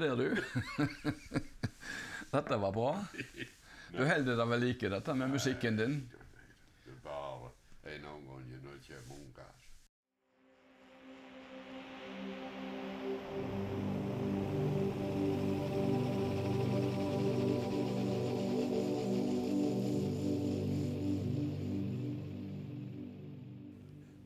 [0.00, 0.36] Der, du.
[2.32, 3.04] Dette var bra.
[3.92, 5.96] Du holder deg ved like, dette med musikken din.
[6.84, 7.50] Det er bare
[7.96, 9.50] en omgang når det kommer unger.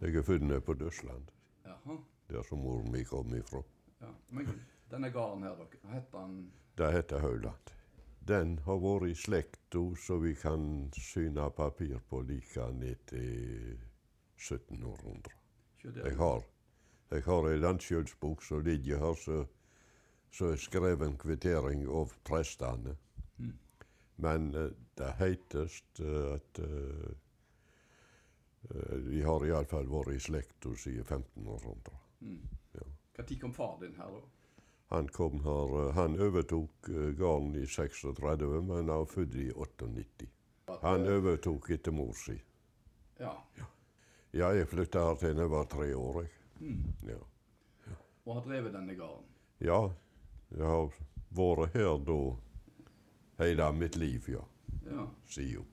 [0.01, 1.23] Jeg er født nede på Døsland,
[2.31, 3.63] der som moren mi kom ifra.
[4.01, 4.07] Ja.
[4.31, 4.47] Men
[4.91, 6.37] denne gården her, dere, hva heter den?
[6.77, 7.73] Det heter Hauland.
[8.25, 13.79] Den har vært i slekta så vi kan syne papir på like ned til
[14.41, 15.35] 1700.
[15.85, 16.45] Jeg har,
[17.11, 19.45] jeg har ei landskjølsbok som ligger her, så,
[20.33, 22.97] så er skreven kvittering av prestene.
[23.37, 23.53] Mm.
[24.25, 27.11] Men eh, det heitest eh, at uh,
[29.11, 31.99] de har iallfall vært i slekta siden 1500.
[32.25, 32.41] Mm.
[32.79, 32.87] Ja.
[33.19, 34.23] Når kom far din her, da?
[34.95, 39.49] Han kom her, eh, han overtok eh, gården i 36, men han var født i
[39.53, 40.29] 98.
[40.83, 42.37] Han overtok etter mor si.
[43.19, 43.33] Ja.
[44.35, 46.21] Ja, jeg flytta her til jeg var tre år.
[46.23, 46.31] Jeg.
[46.61, 47.11] Mm.
[47.11, 47.19] Ja.
[48.27, 49.27] Og har drevet denne gården.
[49.61, 49.81] ja,
[50.55, 50.91] jeg har
[51.35, 52.19] vært her da
[53.43, 54.43] hele mitt liv, ja,
[54.91, 55.07] Ja.
[55.27, 55.65] sier.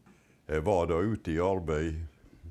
[0.48, 2.02] Jeg var da ute i arbeid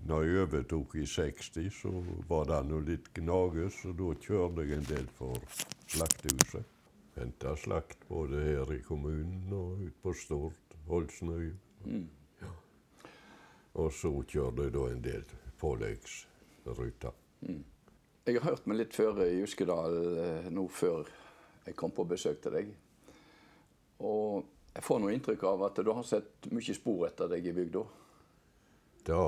[0.06, 1.90] når jeg overtok i 60, så
[2.28, 5.36] var det nå litt gnages, og da kjørte jeg en del for
[5.90, 6.66] slaktehuset.
[7.16, 11.50] Henta slakt både her i kommunen og ute på Stord, Holsnøy.
[11.84, 12.08] Mm.
[13.80, 15.26] Og så kjørte jeg da en del
[15.60, 17.12] påleggsruter.
[18.26, 21.08] Jeg har hørt meg litt før i Juskedal eh, nå før
[21.66, 22.72] jeg kom på besøk til deg.
[24.06, 27.54] Og jeg får noe inntrykk av at du har sett mye spor etter deg i
[27.56, 27.82] bygda.
[29.08, 29.22] Da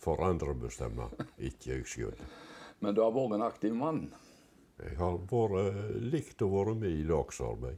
[0.00, 1.08] får andre bestemme,
[1.50, 2.22] ikke jeg sjøl.
[2.80, 4.06] Men du har vært en aktiv mann.
[4.80, 5.80] Jeg har vært,
[6.12, 7.76] likt å være med i lagsarbeid.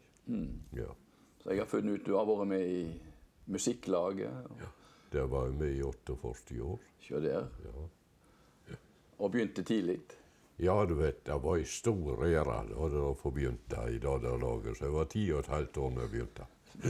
[0.78, 0.92] Ja.
[1.42, 2.82] Så jeg har funnet ut du har vært med i
[3.50, 4.46] musikklaget.
[4.50, 6.78] og Der var jeg med i 48 år.
[7.02, 7.48] Se der.
[7.66, 8.76] Ja.
[9.18, 10.00] Og begynte tidlig.
[10.56, 14.78] ja, du vet, det var ei stor ære da få begynte i det der laget.
[14.78, 16.46] Så jeg var ti og et halvt år da jeg begynte.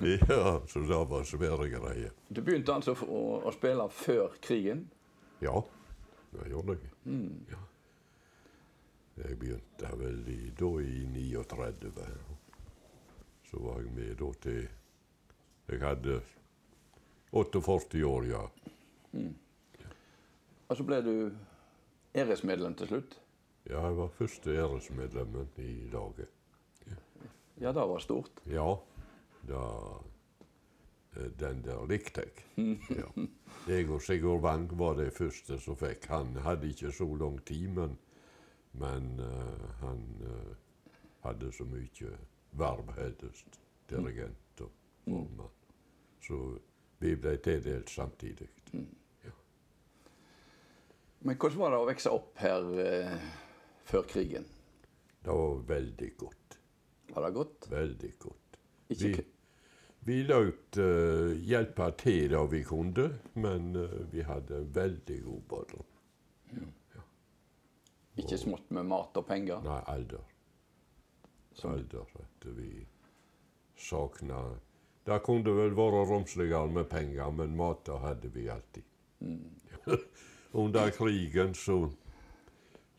[0.00, 2.10] Ja, så det var svære greier.
[2.28, 4.86] du begynte altså å, å spille før krigen.
[5.44, 5.60] Ja,
[6.32, 6.90] det gjorde jeg.
[7.50, 7.58] Ja.
[9.20, 12.06] Jeg begynte vel i, da i 39.
[13.50, 14.68] Så var jeg med da til
[15.70, 16.20] Jeg hadde
[17.32, 18.44] 48 år, ja.
[20.70, 21.14] Og så ble du
[22.14, 23.18] æresmedlem til slutt.
[23.68, 26.28] Ja, jeg var første æresmedlemmen i laget.
[27.60, 28.30] Ja, det var stort.
[28.46, 28.74] Ja,
[29.48, 29.64] da
[31.16, 32.44] eh, Den der likte jeg.
[32.90, 33.26] Ja.
[33.68, 36.06] Jeg og Sigurd Wang var de første som fikk.
[36.08, 37.98] Han hadde ikke så lang tid, men,
[38.72, 40.54] men uh, han uh,
[41.22, 42.16] hadde så mye
[42.52, 43.60] verv, helst.
[43.90, 44.70] Dirigent og
[45.04, 45.52] formann.
[46.22, 46.58] Så
[46.98, 48.48] vi ble tildelt samtidig.
[51.20, 53.24] Men hvordan var det å vokse opp her eh,
[53.90, 54.46] før krigen?
[55.24, 56.58] Det var veldig godt.
[57.10, 57.70] Var det godt?
[57.70, 58.58] Veldig godt.
[58.90, 59.24] Ikke Vi,
[60.08, 65.42] vi lot uh, hjelpe til da vi kunne, men uh, vi hadde en veldig god
[65.50, 65.86] barndom.
[68.20, 69.60] Ikke smått med mat og penger.
[69.64, 70.24] Nei, alder.
[71.54, 72.86] Som- Alder at vi
[73.76, 74.40] savna
[75.06, 78.84] Det kunne vel vært romsligere med penger, men mat hadde vi alltid.
[80.52, 81.90] Under krigen så,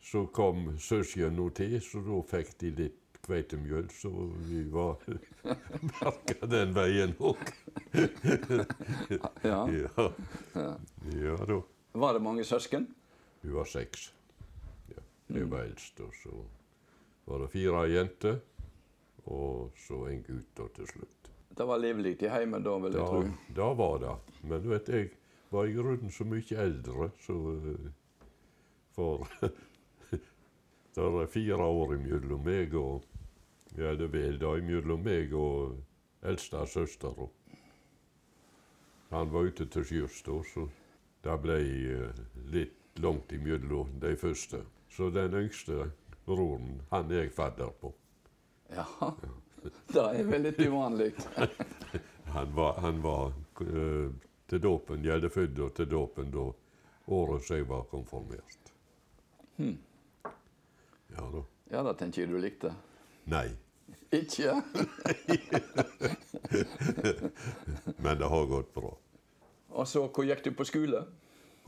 [0.02, 4.10] så kom søsknene til, så da fikk de litt kveitemjøl, så
[4.48, 4.98] vi var
[5.92, 7.42] merka den veien òg.
[9.46, 9.60] Ja.
[9.70, 10.08] ja.
[11.14, 11.60] ja da.
[11.92, 12.88] Var det mange søsken?
[13.42, 14.08] Vi var seks.
[14.90, 15.02] Ja.
[15.38, 16.34] Jeg var eldst, og så
[17.30, 18.40] var det fire jenter,
[19.30, 21.30] og så en gutt da til slutt.
[21.52, 23.54] Det var livlig i heimen da, vil jeg Da, tro.
[23.54, 24.14] da var det.
[24.50, 25.10] Men du vet, jeg
[25.52, 27.90] var i grunnen så mye eldre, så eh,
[28.96, 29.28] For
[30.94, 33.08] det er fire år mellom meg og
[33.72, 35.78] Ja, det vel da mellom meg og
[36.28, 37.14] eldste søster.
[39.12, 40.66] Han var ute til sjøs da, så
[41.24, 41.56] det ble
[41.94, 42.20] eh,
[42.52, 44.60] litt langt imellom de første.
[44.92, 45.90] Så den yngste
[46.26, 47.94] broren, han er jeg fadder på.
[48.76, 48.84] Ja.
[49.62, 51.12] Det er vel litt uvanlig.
[52.32, 54.08] Han var, han var uh,
[54.48, 56.46] til dåpen, jeg er født til dåpen da
[57.12, 58.70] året jeg var konfirmert.
[61.16, 61.42] Ja da.
[61.72, 62.74] Ja, da, tenker jeg du likte.
[63.30, 63.48] Nei,
[64.12, 64.54] Ikke?
[67.96, 68.92] men det har gått bra.
[69.72, 71.04] Og så, hvor gikk du på skole?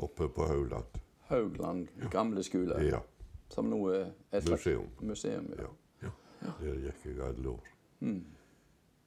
[0.02, 0.98] Oppe på Haugland.
[1.30, 3.00] Haugland gamle skole, Ja.
[3.48, 4.88] som nå er et Museum.
[5.00, 5.48] museum.
[5.58, 5.68] Ja.
[6.02, 6.10] Ja.
[6.42, 6.52] ja.
[6.60, 7.70] Der gikk jeg alle år.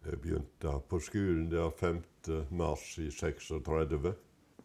[0.07, 2.03] Jeg begynte på skolen der 5.
[2.51, 4.13] mars i 36.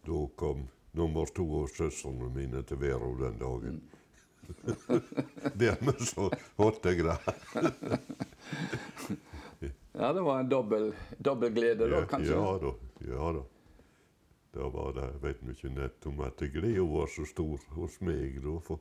[0.07, 3.83] Da kom nummer to av søstrene mine til Vero den dagen.
[5.61, 7.19] Dermed så holdt jeg det.
[9.93, 12.37] ja, det var en dobbel, dobbel glede da, kanskje?
[12.37, 12.73] Ja da.
[13.09, 13.43] Ja da.
[14.53, 18.43] Da var det, jeg vet ikke nett om at gleden var så stor hos meg
[18.45, 18.59] da.
[18.67, 18.79] For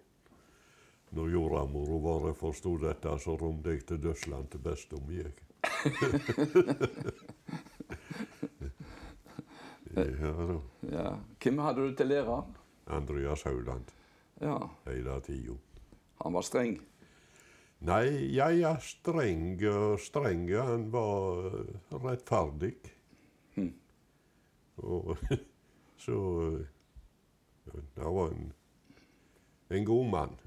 [1.15, 5.31] når jordmora vår forstod dette, så rømte jeg til Dødsland til beste om jeg.
[9.95, 10.59] ja da.
[10.91, 11.07] Ja.
[11.43, 12.43] Hvem hadde du til lærer?
[12.87, 14.00] Andreas Hauland.
[14.41, 14.55] Ja,
[14.88, 15.53] Hele tida.
[16.23, 16.79] han var streng.
[17.81, 18.05] Nei,
[18.35, 20.47] jeg er streng og streng.
[20.53, 21.49] Han var
[21.91, 22.75] rettferdig.
[23.55, 23.73] rettferdig.
[24.81, 25.17] Og
[25.97, 26.15] så
[27.95, 28.53] Han var en,
[29.69, 30.38] en god mann.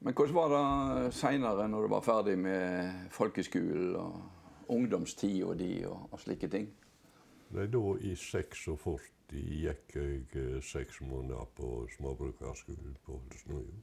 [0.00, 4.22] Men hvordan var det seinere, når du var ferdig med folkeskolen og
[4.68, 6.68] ungdomstida di og, og slike ting?
[7.54, 8.76] Nei, da i 46
[9.32, 13.80] gikk jeg eh, seks måneder på småbrukerskolen på Holsnøya.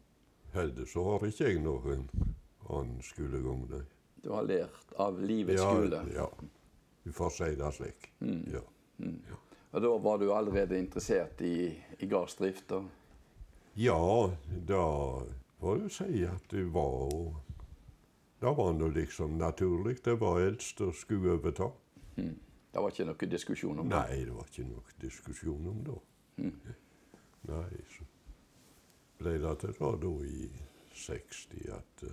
[0.53, 2.07] Heldigvis så har ikke jeg noen
[2.69, 3.81] annen skolegang, nei.
[4.21, 6.01] Du har lært av livets Ja, skole.
[6.13, 6.27] ja.
[7.03, 8.09] Vi får si det slik.
[8.53, 8.61] Ja.
[9.71, 12.73] Og da var du allerede interessert i, i gardsdrift?
[13.79, 14.29] Ja,
[14.67, 14.83] da
[15.61, 17.09] får du si at det var
[18.41, 20.03] Det var nå liksom naturlig.
[20.03, 21.71] Det var eldst og skulle overta.
[22.73, 23.97] Det var ikke noe diskusjon om det?
[23.97, 25.99] Nei, det var ikke noe diskusjon om det.
[27.49, 28.03] Nei, så
[29.19, 30.51] ble det til da, da i
[30.95, 32.11] 60 at uh,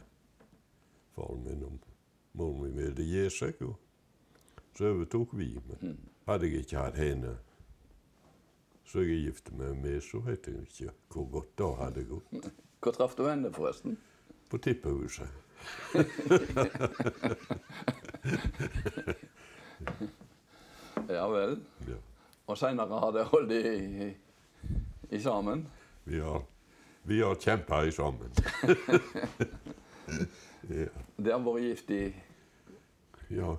[1.14, 1.72] faren min og
[2.38, 3.54] moren min ville gi seg.
[3.62, 3.76] Og
[4.74, 5.48] så overtok vi.
[5.68, 5.78] Men
[6.26, 7.32] hadde jeg ikke hatt henne
[8.88, 12.24] så jeg gifte meg med, så vet jeg ikke hvor godt det hadde gått.
[12.80, 13.98] Hvor traff du henne, forresten?
[14.48, 15.28] På tippehuset.
[21.08, 21.58] Ja vel.
[21.88, 21.96] Ja.
[22.48, 23.62] Og seinere har dere holdt i,
[24.06, 24.08] i,
[25.14, 25.66] i sammen?
[26.08, 26.42] Vi har,
[27.08, 28.32] vi har kjempa sammen.
[30.68, 30.86] ja,
[31.16, 32.02] Det har vært gift i
[33.36, 33.50] ja,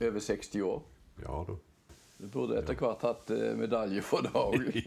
[0.00, 0.82] over 60 år.
[1.24, 1.56] ja da.
[2.18, 4.68] Du burde etter hvert hatt eh, medalje for òg.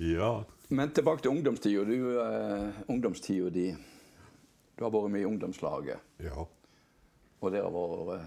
[0.00, 1.82] Ja, Men tilbake til ungdomstida.
[1.84, 3.66] Du, uh, ungdomstida di
[4.78, 5.98] Du har vært med i ungdomslaget.
[6.24, 6.46] ja.
[7.40, 8.24] Og det har vært, eh,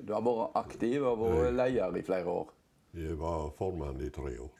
[0.00, 2.52] du har vært aktiv og vært leder i flere år.
[2.96, 4.52] Jeg var formann i tre år.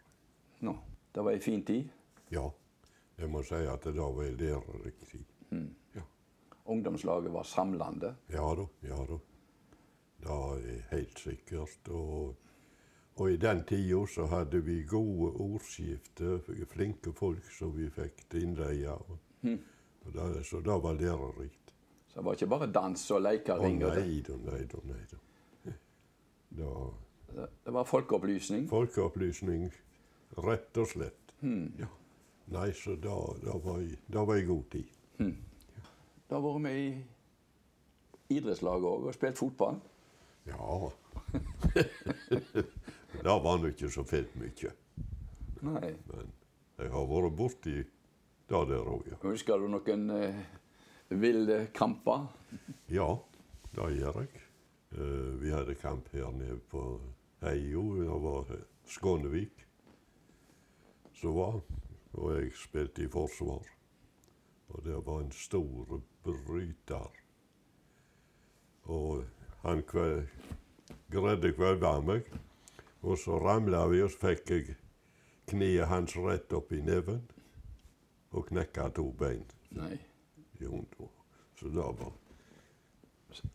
[0.60, 0.76] Nå,
[1.14, 1.88] Det var ei en fin tid.
[2.30, 2.46] Ja.
[3.18, 5.24] Jeg må si at det var ei lærerik tid.
[5.94, 6.02] Ja.
[6.64, 8.14] Ungdomslaget var samlende.
[8.30, 9.18] ja da, ja da.
[10.22, 11.88] Det er helt sikkert.
[11.88, 12.34] Og,
[13.16, 16.38] og i den tida så hadde vi gode ordskifter,
[16.70, 18.96] flinke folk som vi fikk innleie.
[19.42, 19.58] Mm.
[20.44, 21.61] så det var lærerikt.
[22.12, 23.78] Så det var ikke bare dans og Å lekering.
[23.84, 24.02] og det.
[24.04, 25.20] nei da, nei da, nei da.
[26.58, 26.72] Da
[27.32, 28.66] Det- Det var folkeopplysning.
[28.68, 29.70] Folkeopplysning,
[30.36, 31.32] rett og slett.
[31.42, 31.88] Ja.
[32.52, 33.14] Nei, så da,
[33.44, 34.90] da, var jeg, da var jeg god tid.
[36.28, 39.80] Da har vært med i idrettslaget òg og spilt fotball.
[40.46, 40.90] Ja.
[43.22, 44.72] det var nå ikke så fint mye.
[45.62, 45.92] Nei.
[46.10, 46.30] Men
[46.82, 47.74] jeg har vært borti
[48.52, 49.16] det der òg, ja.
[49.24, 50.40] Husker du noen eh,
[51.20, 52.16] ville kampe?
[52.92, 53.16] Ja,
[53.74, 54.42] det gjør jeg.
[54.92, 57.00] Eh, vi hadde kamp her nede på
[57.40, 57.84] Heio.
[57.96, 59.66] Det var Skånevik
[61.14, 61.60] som var.
[62.12, 63.64] Og jeg spilte i forsvar.
[64.68, 67.10] Og det var en stor bryter
[68.84, 69.24] Og
[69.62, 70.26] Han kve,
[71.10, 72.26] greide kvelda meg.
[73.02, 74.74] Og så ramla vi, og så fikk jeg
[75.50, 77.22] kneet hans rett opp i neven.
[78.32, 79.46] Og knekka to bein.
[79.70, 79.98] Nei.
[80.62, 81.10] Jo, vondt.
[81.60, 82.12] Så da var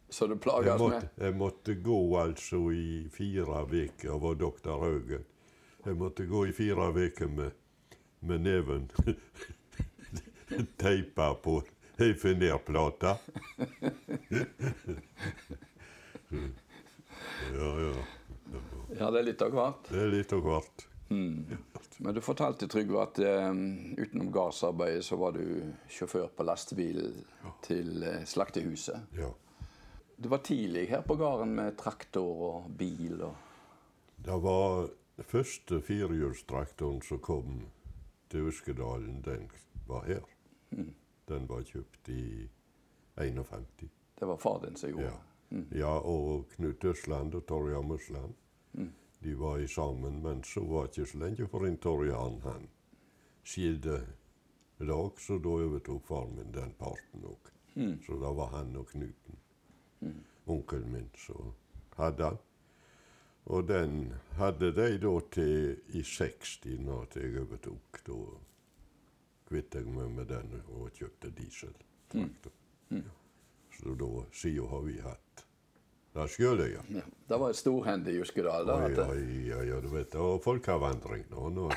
[0.10, 5.26] Så du jeg plages med jeg måtte gå altså i fire uker, var doktor Haugen.
[5.86, 7.52] Jeg måtte gå i fire uker med,
[8.20, 8.90] med neven
[10.82, 11.64] teipa på
[12.00, 13.18] ei finerplate.
[17.58, 17.94] ja, ja.
[19.00, 19.90] Ja, det er litt av hvert.
[19.92, 20.88] Det er litt av hvert.
[21.10, 23.50] Men du fortalte, Trygve, at eh,
[23.98, 27.02] utenom gardsarbeidet så var du sjåfør på lastebil
[27.66, 29.08] til uh, slaktehuset.
[29.18, 29.30] Ja.
[30.18, 33.36] Du var tidlig her på gården med traktor og bil og
[34.26, 34.88] Det var
[35.18, 37.62] den første firehjulstraktoren som kom
[38.30, 39.48] til Uskedalen, den
[39.88, 40.24] var her.
[41.28, 42.50] Den var kjøpt i
[43.18, 43.66] 51.
[44.20, 45.14] Det var far din som gjorde Ja.
[45.50, 45.78] det.
[45.80, 48.34] ja, og Knut Østland og Torjan Musland.
[49.28, 52.70] De var i sammen, men så var det ikke så lenge for en Torjan han
[53.44, 53.98] skilte
[54.88, 57.50] lag, så da overtok faren min den parten òg.
[58.06, 59.42] Så da var han og Knuten,
[60.48, 61.52] onkelen min, som
[61.98, 62.40] hadde han.
[63.52, 68.02] Og den hadde de da til i 60, når jeg overtok.
[68.08, 68.18] Da
[69.52, 72.56] kvittet jeg meg med den og kjøpte dieseltraktor.
[72.96, 73.04] Ja.
[73.76, 75.27] Så da, sida har vi hatt
[76.18, 76.82] det skulle ja.
[76.90, 77.02] Ja.
[77.28, 78.66] Det var storhendt i Juskedal.
[78.66, 81.50] da, Oi, oi, oi, ja, du vet Og folkevandring nå.
[81.50, 81.68] nå.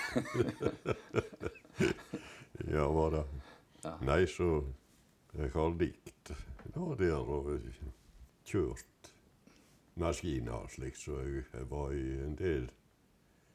[2.75, 3.25] ja, var det.
[3.83, 3.95] Ja.
[4.01, 4.63] Nei, så
[5.37, 6.33] jeg har likt
[6.75, 7.51] nå der og
[8.49, 9.11] kjørt
[10.01, 12.71] maskiner og slikt, så jeg, jeg var i en del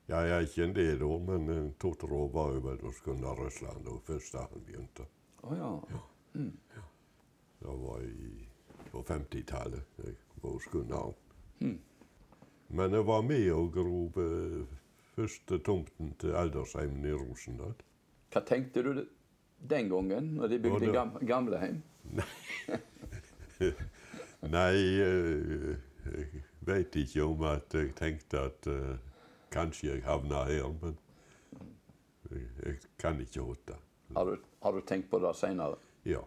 [0.06, 3.40] Ja, jeg er ikke en del år, men to-tre år var jeg vel hos Gunnar
[3.42, 5.08] Røsland da først da han begynte.
[5.42, 5.72] Å ja.
[6.36, 8.46] Det var i,
[8.92, 9.98] på 50-tallet
[10.46, 11.14] jeg var.
[12.76, 14.18] Men jeg var med og grov
[15.16, 17.76] første tomten til aldersheimen i Rosendal.
[18.34, 19.06] Hva tenkte du
[19.70, 21.82] den gangen, når de bygde det- gam gamlehjem?
[24.56, 28.98] Nei, eh, jeg veit ikke om at jeg tenkte at uh,
[29.52, 30.98] kanskje jeg havna her, men
[32.32, 33.74] jeg, kan ikke huske.
[34.16, 35.78] Har har du tenkt på det seinere?
[36.06, 36.22] Ja.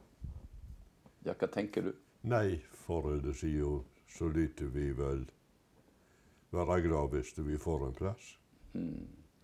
[1.25, 1.93] Ja, hva tenker du?
[2.23, 5.27] Nei, forrige sida så lytter vi vel
[6.51, 8.39] være glad hvis vi får en plass.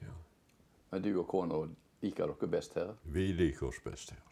[0.00, 0.14] Ja.
[0.90, 1.60] Men du og kona
[2.02, 2.94] liker dere best her?
[3.04, 4.22] Vi liker oss best her,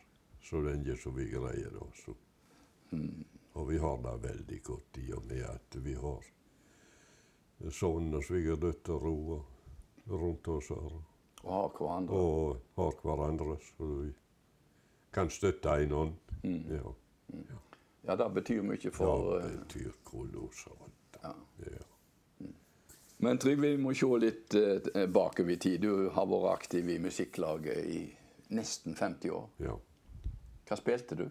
[0.42, 2.14] så lenge som vi greier det.
[2.92, 3.24] Mm.
[3.52, 6.24] Og vi har det veldig godt i og med at vi har
[7.70, 9.04] sønn og svigerdøtter
[10.08, 11.00] rundt oss her.
[11.42, 12.16] Og har hverandre?
[12.16, 14.12] Og har hverandre, så vi
[15.12, 16.18] kan støtte en annen.
[16.70, 16.94] Ja.
[17.32, 17.60] Ja,
[18.02, 21.18] det betyr mye for det eh, betyr kolossalt.
[21.22, 21.34] ja.
[21.66, 21.82] Ja.
[23.22, 25.80] Men Trygve, vi må se litt eh, bakover i tid.
[25.84, 28.00] Du har vært aktiv i musikklaget i
[28.50, 29.48] nesten 50 år.
[29.62, 29.76] ja.
[30.66, 31.24] Hva spilte du?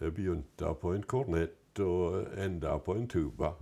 [0.00, 3.52] Jeg begynte på en kornett og enda på en tuba.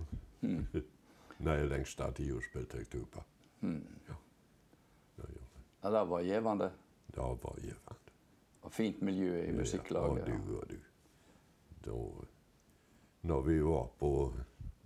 [1.47, 3.23] Nei, lengst av tida spilte jeg tuba.
[3.63, 4.15] Ja.
[5.17, 5.63] Ja, gjorde.
[5.83, 6.69] Ja, Det var gjevende.
[7.07, 7.97] Det var givende.
[8.61, 10.27] Og fint miljø i musikklaget.
[10.27, 10.77] Ja, og du og du.
[11.87, 11.97] Da,
[13.27, 14.11] når vi var på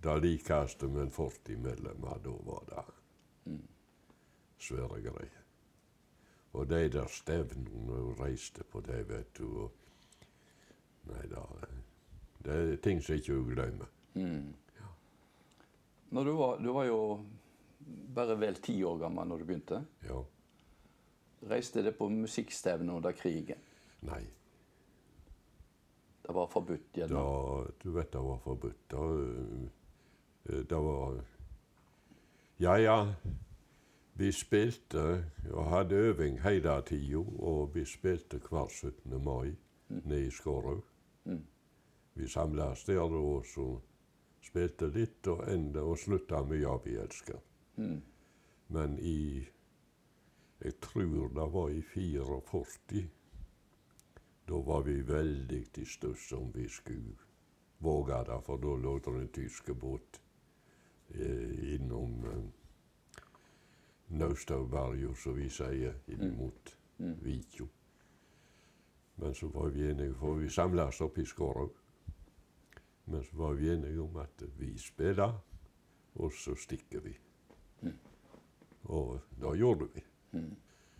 [0.02, 2.84] det likeste med 40 medlemmer, da var det
[4.62, 5.38] svære greier.
[6.52, 9.46] Og de der stevnene hun reiste på det, vet du.
[9.64, 9.70] Og,
[11.10, 11.46] nei da
[12.42, 13.88] Det er ting som ikke hun glemmer.
[16.12, 16.98] Når du, var, du var jo
[18.14, 19.78] bare vel ti år gammel når du begynte.
[20.04, 20.18] Ja.
[21.48, 23.62] Reiste det på musikkstevne under krigen.
[24.02, 24.24] Nei.
[26.26, 27.72] Det var forbudt Da, gjerne.
[27.82, 28.90] du vet det var forbudt.
[28.90, 31.24] Da, eh, det var
[32.60, 33.14] Ja, ja.
[34.14, 39.24] Vi spilte og hadde øving hele tida, og vi spilte hver 17.
[39.24, 39.56] mai
[39.88, 40.84] nede i Skårhaug.
[42.14, 43.78] Vi samles der og så
[44.42, 47.40] spilte litt og enda og slutta med 'Ja, vi elsker'.
[48.68, 49.48] Men i
[50.64, 53.08] Jeg tror det var i 44.
[54.52, 57.14] Da var vi veldig i stuss om vi skulle
[57.78, 60.18] våge det, for da lå det en tysk båt
[61.08, 63.22] eh, innom eh,
[64.12, 66.72] Naustauberget, som vi sier, inn mot
[67.24, 67.64] Vikjo.
[69.22, 71.78] Men så var vi enige, for vi samles oppe i Skårhaug.
[73.04, 75.32] Men så var vi enige om at vi spiller,
[76.14, 77.14] og så stikker vi.
[78.82, 80.04] Og da gjorde vi.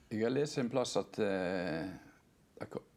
[0.08, 2.11] Jeg har lest en plass at eh, det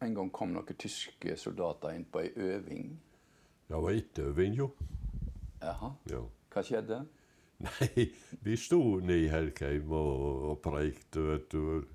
[0.04, 2.88] en gang kom noen tyske soldater inn på ei øving.
[3.66, 4.70] Det var etterøving, jo.
[5.62, 5.92] Jaha.
[6.10, 6.22] Ja.
[6.52, 7.00] Hva skjedde?
[7.66, 8.06] Nei,
[8.44, 11.86] vi sto nede i Helkheim og, og preikte, vet du.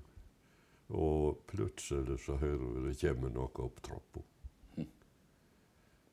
[0.92, 4.24] Og plutselig så hører vi det kommer noe opp trappa.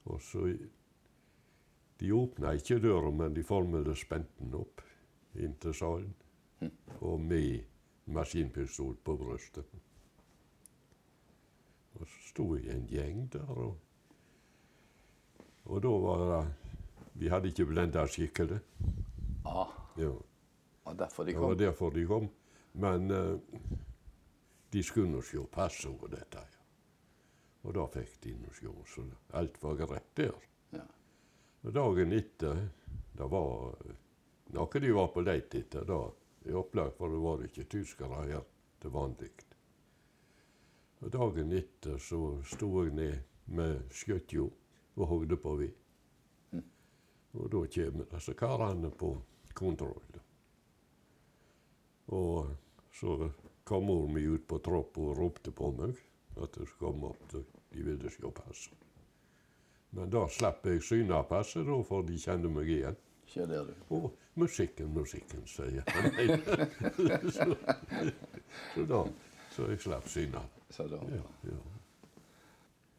[0.10, 0.46] Og så
[2.00, 4.82] De åpna ikke døra, men de formelig spente den opp
[5.36, 6.14] inn til salen.
[7.04, 7.66] Og med
[8.08, 9.68] maskinpistol på brystet.
[12.00, 13.78] Og sto i en gjeng der, og,
[15.66, 16.42] og da var det
[17.20, 18.60] Vi hadde ikke blenda skikkelig.
[19.46, 20.12] Ah, Ja.
[20.86, 22.30] og derfor de Det var derfor de kom.
[22.74, 23.40] Men uh,
[24.74, 26.38] de skulle nå se passordet, dette.
[26.38, 26.60] Ja.
[27.64, 29.04] Og da fikk de nå se, så
[29.34, 30.36] alt var greit der.
[30.72, 30.86] Ja.
[31.64, 32.70] Og dagen etter,
[33.18, 33.76] det var
[34.56, 36.00] noe de var på leit etter da,
[36.46, 38.46] i opplag, for det var ikke tyskere her
[38.80, 39.32] til vanlig.
[41.00, 43.20] Og dagen etter så sto jeg ned
[43.56, 44.44] med skjøtja
[45.00, 45.76] og hogde på ved.
[47.40, 49.14] Og da kommer disse karene på
[49.56, 50.20] kontroll.
[52.10, 52.50] Og
[53.00, 53.30] så
[53.64, 55.96] kom mor mi ut på trappa og ropte på meg
[56.42, 57.36] at jeg skulle komme opp.
[57.70, 58.88] De ville se passet.
[59.96, 62.98] Men da slapp jeg syne av passet, da, for de kjente meg igjen.
[63.30, 63.72] Skjer du.
[63.94, 64.10] Og
[64.42, 66.40] musikken, musikken, sier jeg.
[67.36, 67.48] så,
[68.74, 69.04] så da
[69.52, 70.42] Så jeg slapp syne.
[70.78, 71.60] Ja, ja.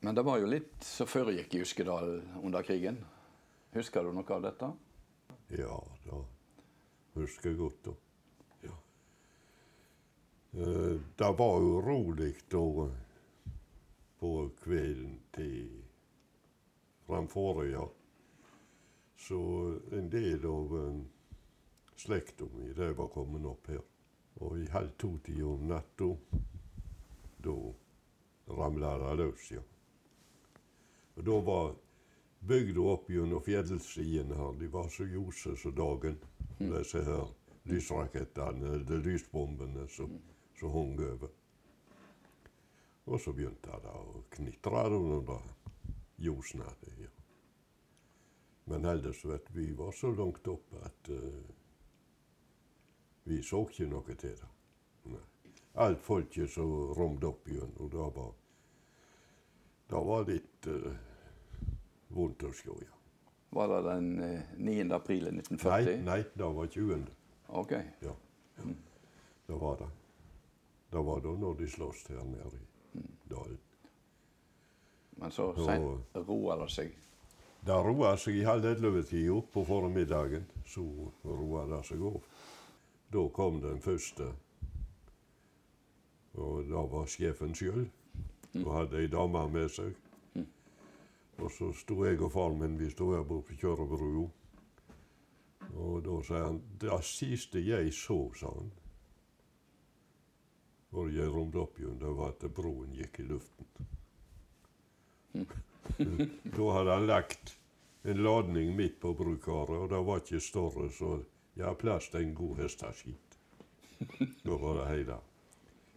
[0.01, 2.99] Men det var jo litt som foregikk i Uskedal under krigen.
[3.77, 4.71] Husker du noe av dette?
[5.55, 5.77] Ja,
[6.07, 6.23] da
[7.19, 7.95] husker jeg godt da.
[8.65, 8.79] Ja.
[10.57, 12.65] Eh, Det var urolig da
[14.21, 15.71] på kvelden til
[17.07, 17.87] framfor, ja.
[19.17, 19.39] Så
[19.93, 21.01] en del av um,
[21.97, 23.83] slekta mi var kommet opp her.
[24.41, 26.09] Og i halv to-tida om natta,
[27.45, 27.57] da
[28.57, 29.63] ramla det løs, ja.
[31.17, 31.75] Og da var
[32.49, 34.57] bygda opp gjennom fjellsidene her.
[34.57, 36.17] De var så ljose som dagen.
[36.61, 37.29] Disse her
[37.69, 40.17] lysrakettene, eller lysbombene som,
[40.59, 41.33] som hang over.
[43.11, 45.41] Og så begynte det å knitre under
[46.21, 46.69] ljosene.
[47.01, 47.11] Ja.
[48.71, 51.41] Men ellers vet vi var så langt oppe at eh,
[53.31, 54.49] vi så ikke noe til det.
[55.11, 55.25] Nei.
[55.85, 58.33] Alt folket som rømte opp igjen, og det var,
[59.93, 60.91] det var litt uh,
[62.17, 62.97] vondt å se, ja.
[63.51, 64.93] Var det den eh, 9.
[64.95, 66.05] april 1940?
[66.07, 67.01] nei, det var 20.
[67.61, 67.73] Ok.
[68.05, 68.13] Ja.
[68.57, 68.69] ja.
[69.47, 69.89] Det var det.
[70.91, 72.61] Det var da når de sloss her nede
[72.95, 73.59] i dalen.
[75.19, 75.51] Men så
[76.15, 76.95] roa det seg.
[77.67, 80.47] Det roa seg i halv elleve-tida på formiddagen.
[80.67, 80.87] Så
[81.25, 82.23] roa det seg av.
[83.13, 84.33] Da kom den første.
[86.35, 87.89] Og da var sjefen sjøl.
[88.61, 89.97] Og hadde ei dame med seg.
[91.41, 94.29] Og så sto jeg og faren min vi sto her borte på kjørebrua.
[95.71, 98.71] Og da sa han Det siste jeg så, sa han,
[100.93, 103.67] Og jeg rømte opp igjen, det var at broen gikk i luften.
[106.57, 107.57] Da hadde han lagt
[108.03, 111.21] en ladning midt på brukaret, og det var ikke større, så
[111.65, 113.39] har plass til en god hesteskit.
[114.45, 115.17] Var det hele.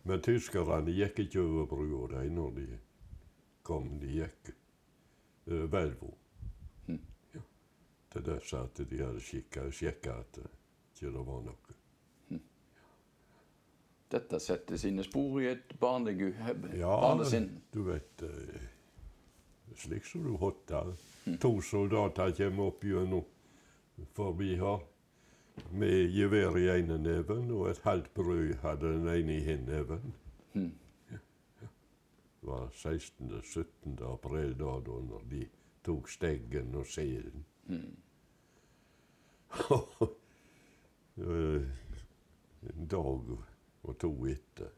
[0.03, 2.65] Men tyskerne gikk ikke over brua de når de
[3.63, 3.93] kom.
[4.01, 4.51] De gikk
[5.47, 6.11] uh, Velvo.
[6.87, 7.43] Ja.
[8.11, 10.49] Til dess at de hadde sjekka at det
[10.93, 11.79] ikke var noe.
[14.13, 16.27] Dette setter sine spor i et barnegu,
[16.77, 17.47] Ja, barnesinn.
[17.73, 18.69] du vet uh,
[19.75, 20.91] Slik som du hotter.
[21.41, 23.23] To soldater kommer opp gjennom
[24.13, 24.83] forbi her
[25.71, 30.13] med gevær i ene neven, og et halvt brød hadde den ene i hinneven.
[30.53, 30.71] Mm.
[31.11, 31.17] Ja,
[31.61, 31.67] ja.
[32.41, 33.41] Det var 16.
[33.43, 33.99] 17.
[34.07, 35.45] april da, da når de
[35.83, 37.45] tok steggen og selen.
[41.17, 41.61] Eh,
[42.69, 43.27] en dag
[43.83, 44.71] og to etter.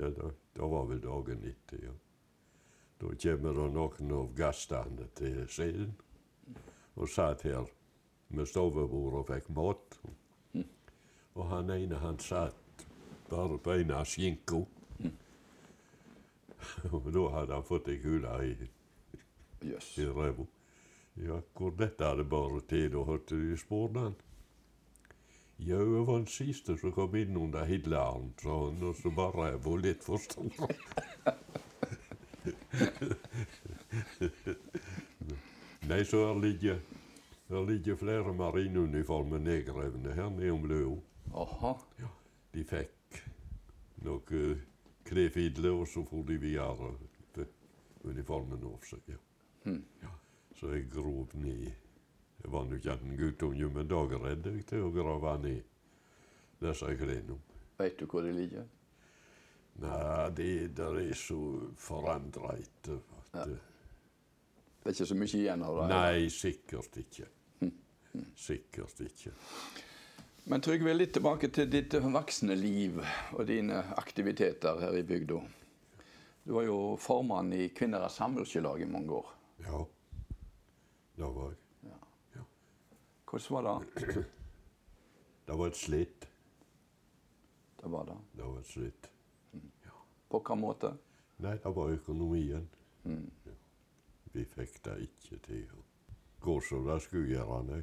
[0.00, 1.92] Ja, da, da var vel dagen etter, ja.
[3.02, 5.92] Da kommer det noen av gastene til selen
[6.94, 7.68] og satt her
[8.28, 9.98] med stovebord og fikk mat.
[11.34, 12.86] Og han ene han satt
[13.30, 14.60] bare på en av skinka.
[16.92, 18.52] Og da hadde han fått ei kule i,
[19.66, 19.98] yes.
[19.98, 20.46] i ræva.
[21.20, 24.16] Ja, hvor dette hadde bare til, da hørte de spurte han.
[25.58, 29.30] Ja, det var den siste som kom inn under hilleren, sa han, og så var
[29.38, 30.50] ræva litt for stor.
[35.88, 36.78] Nei, så her ligger,
[37.54, 40.96] her ligger flere marineuniformer nedgravne her nede om Løa.
[41.98, 42.08] Ja,
[42.54, 43.20] De fikk
[44.04, 44.42] noe
[45.04, 46.92] klesfidler, og så for de videre
[47.34, 47.46] til
[48.04, 49.08] uniformen av seg.
[49.08, 49.20] Ja.
[49.64, 49.82] Hmm.
[50.02, 50.12] Ja.
[50.58, 51.72] Så jeg grov ned
[52.44, 55.62] Jeg var nå ikke en guttunge, men da greide jeg til å grave ned
[56.60, 57.38] disse klærne.
[57.78, 58.66] Veit du hvor de ligger?
[59.80, 61.38] Nei, det der er så
[61.80, 63.00] forandra etter
[63.32, 63.46] at Ja.
[64.84, 65.84] Det er ikke så mye igjen av det?
[65.88, 67.26] Nei, sikkert ikke.
[68.36, 69.32] Sikkert ikke.
[70.44, 73.00] Men Trygve, litt tilbake til ditt voksne liv
[73.32, 75.40] og dine aktiviteter her i bygda.
[76.44, 79.30] Du var jo formann i Kvinneres samvirkelag i mange år.
[79.64, 79.84] Ja,
[81.16, 81.60] det var jeg.
[83.34, 84.24] Hvordan var det?
[85.46, 86.28] Det var et slitt.
[87.82, 88.14] Det var det.
[88.32, 89.10] Det var et slitt.
[90.28, 90.92] På hvilken måte?
[91.44, 92.68] Nei, det var økonomien.
[93.04, 93.56] Ja.
[94.32, 95.82] Vi fikk det ikke til å
[96.40, 97.82] gå som det skulle gjøre, nei.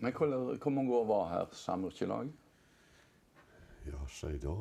[0.00, 2.30] Men hvor, hvor mange år var her samvirkelag?
[3.86, 4.54] Ja, si da.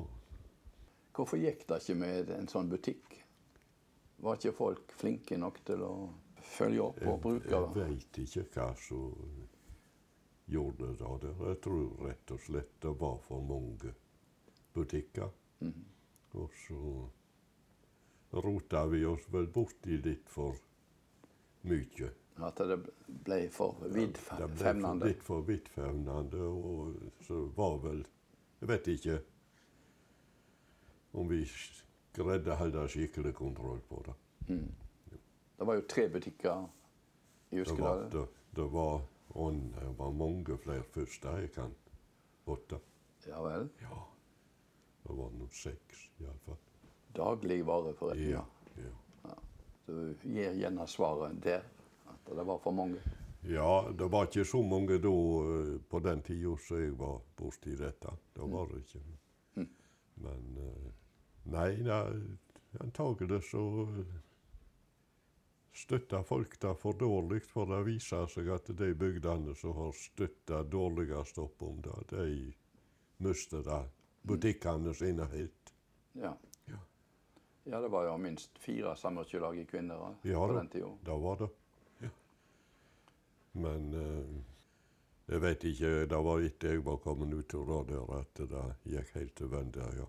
[1.15, 3.17] Hvorfor gikk det ikke med en sånn butikk?
[4.23, 5.93] Var ikke folk flinke nok til å
[6.57, 7.85] følge opp og bruke Jeg det?
[7.87, 9.13] veit ikke hva som
[10.49, 11.33] gjorde det der.
[11.51, 13.93] Jeg tror rett og slett det var for mange
[14.75, 15.29] butikker.
[16.39, 16.79] Og så
[18.43, 20.55] rota vi oss vel borti litt for
[21.67, 22.11] mye.
[22.39, 22.77] At det
[23.25, 28.05] ble for Det ble litt for vidtfevnende, og så var vel
[28.61, 29.19] Jeg vet ikke
[31.13, 31.41] om vi
[32.13, 34.15] greide å holde skikkelig kontroll på det.
[35.59, 36.67] Det var jo tre butikker
[37.49, 38.03] i Det Uskedal.
[38.11, 41.73] det, det var, og det var mange flere først da jeg kan
[42.45, 42.79] åtte.
[43.27, 43.69] Ja vel.
[43.81, 44.03] Ja.
[45.03, 46.57] Det var noen seks, iallfall.
[47.15, 48.45] Dagligvareforretninger.
[48.77, 48.85] Ja,
[49.25, 49.35] ja.
[49.87, 51.65] Du gir gjerne svaret der.
[52.29, 53.01] At det var for mange.
[53.41, 57.75] ja, det var ikke så mange da eh, på den tida som jeg var borti
[57.75, 58.15] dette.
[58.35, 59.03] Det var det ikke.
[60.19, 60.89] Men eh,
[61.49, 62.03] Nei, nei
[62.83, 63.61] antagelig så
[65.73, 70.63] støtter folk det for dårlig, for det viser seg at de bygdene som har støtta
[70.67, 72.25] dårligst opp om det, de
[73.23, 73.81] mister det.
[74.29, 75.73] Butikkene sine helt.
[76.19, 76.33] Ja.
[76.67, 76.79] Ja.
[77.63, 80.91] ja, det var jo minst fire samvirkelag i kvinner Ja på den tida.
[81.07, 81.49] det var det.
[83.57, 84.37] Men eh,
[85.29, 89.11] jeg vet ikke, det var etter jeg var kommet ut av der at det gikk
[89.15, 90.07] helt til vende, ja.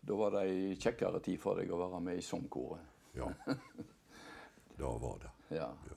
[0.00, 2.86] Da var det ei kjekkere tid for deg å være med i sangkoret.
[3.16, 3.28] Ja.
[4.80, 5.30] Det var det.
[5.52, 5.66] Ja.
[5.90, 5.96] Ja.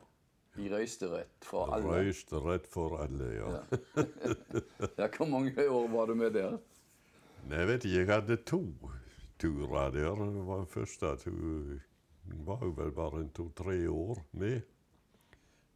[0.59, 2.01] I røysterett for alle.
[2.03, 3.51] Røysterett for alle, ja.
[4.99, 6.57] Ja, Hvor mange år var du med der?
[7.47, 8.59] Nei, jeg vet ikke, jeg hadde to
[9.39, 10.19] turer der.
[10.49, 11.79] Var første tur
[12.43, 14.61] var vel bare en to-tre år med.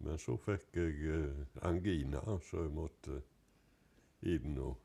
[0.05, 3.21] Men så fikk jeg eh, angina, så jeg måtte
[4.29, 4.75] inn og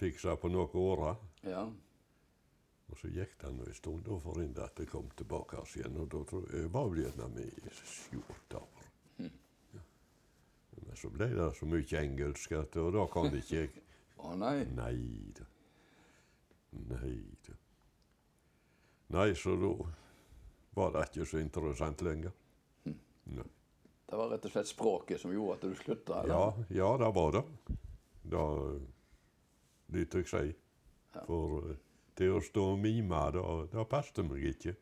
[0.00, 1.20] fikse på noen årer.
[1.46, 1.64] Ja.
[2.86, 5.98] Og så gikk det en stund, og for inn at jeg kom tilbake igjen.
[6.02, 8.86] Og da tror jeg jeg var vel i sju-åtte år.
[9.74, 9.82] Ja.
[10.86, 13.74] Men så ble det så mye engelsk, at, og da kom det ikke jeg
[14.26, 14.64] Å nei.
[14.72, 14.96] Nei
[15.36, 15.44] da.
[16.88, 17.56] Nei da.
[19.14, 19.74] Nei, så da
[20.74, 22.32] var det ikke så interessant lenger.
[23.36, 23.44] Nei.
[24.06, 26.22] Det var rett og slett språket som gjorde at du slutta?
[26.30, 27.42] Ja, ja, det var det.
[28.30, 28.44] Da
[29.94, 30.44] lyt jeg si.
[31.26, 31.74] For
[32.16, 33.42] til det å stå og mime, da,
[33.72, 34.76] det passet meg ikke.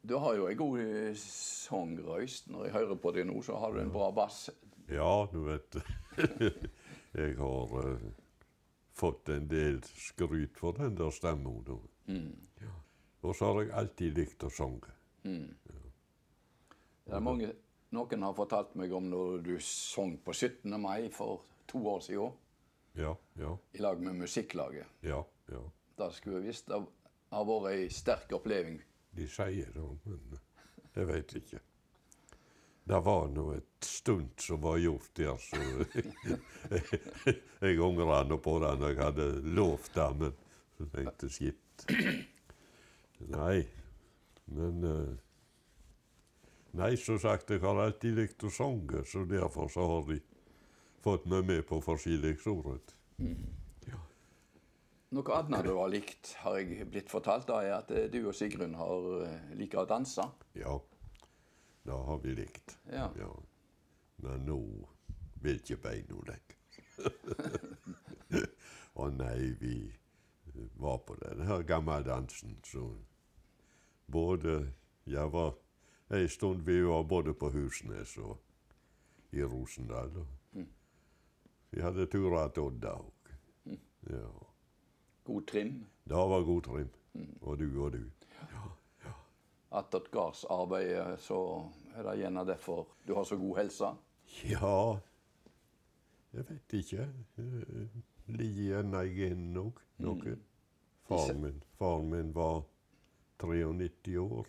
[0.00, 2.48] Du har jo ei god eh, sangrøyst.
[2.48, 4.46] Når jeg hører på deg nå, så har du en bra bass.
[4.90, 5.76] Ja, du vet
[7.20, 8.06] Jeg har uh,
[8.96, 11.60] fått en del skryt for den der stemmen.
[12.06, 12.32] Mm.
[12.62, 12.72] Ja.
[13.26, 14.94] Og så har jeg alltid likt å synge.
[15.22, 17.50] Det er mange,
[17.96, 20.80] noen har fortalt meg om når du sang på 17.
[20.80, 22.30] mai for to år siden
[22.98, 24.86] Ja, ja, i lag med Musikklaget.
[25.02, 25.24] ja.
[25.50, 25.62] ja.
[26.00, 28.78] Det skulle visst ha vært ei sterk oppleving.
[29.12, 30.38] De sier det, men
[30.96, 31.58] jeg vet ikke.
[32.88, 35.56] Det var nå et stunt som var gjort der, så
[37.60, 39.26] jeg angrer nå på det når jeg hadde
[39.58, 40.32] lovt det, men
[40.78, 41.84] så tenkte jeg skitt.
[43.30, 43.58] Nei,
[44.56, 45.12] men eh,
[46.78, 50.20] Nei, som sagt, jeg har alltid likt å synge, så derfor så har de
[51.02, 52.94] fått meg med på Forkilingsordet.
[55.10, 58.34] Noe annet du har likt, har jeg blitt fortalt, da, er at eh, du og
[58.38, 60.22] Sigrun har eh, liker å danse.
[60.54, 60.76] Ja,
[61.82, 62.76] det har vi likt.
[62.92, 63.08] Ja.
[63.18, 63.32] Ja.
[64.22, 64.60] Men nå
[65.42, 66.56] vil ikke beina lenger.
[69.00, 69.74] Å nei, vi
[70.78, 72.92] var på den her gammeldansen, så
[74.06, 74.74] både
[75.08, 75.54] Jeg var
[76.10, 78.38] ei stund vi var både på Husnes og
[79.30, 80.16] i Rosendal.
[80.16, 80.26] Og
[81.70, 83.34] vi hadde turer til Odda òg.
[84.10, 84.30] Ja.
[85.24, 85.84] God trim.
[86.08, 86.88] Det var god trim.
[87.40, 88.02] Og du og du.
[89.70, 91.38] Attåt gardsarbeidet så
[91.94, 93.92] er det gjerne derfor du har så god helse.
[94.50, 94.98] Ja
[96.32, 97.08] Jeg vet ikke.
[98.26, 100.34] Ligger gjerne i genene òg, noe.
[101.06, 102.62] Faren min, faren min var
[103.42, 104.46] 93 år.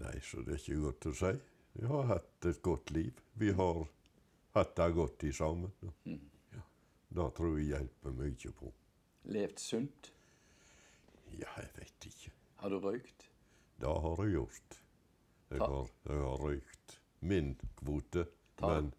[0.00, 1.30] Nei, så det er ikke godt å si.
[1.76, 3.20] Vi har hatt et godt liv.
[3.40, 3.82] Vi har
[4.56, 5.72] hatt det godt i sammen.
[6.08, 6.62] Ja.
[7.16, 8.72] Det tror jeg hjelper mye på.
[9.32, 10.10] Levd sunt?
[11.36, 12.32] Ja, jeg vet ikke.
[12.60, 13.26] Har du røykt?
[13.80, 14.78] Det har jeg gjort.
[15.50, 16.94] Jeg har, jeg har røykt
[17.26, 18.92] min kvote, Ta- men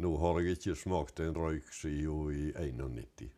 [0.00, 3.28] nå har jeg ikke smakt en røyk siden i 91.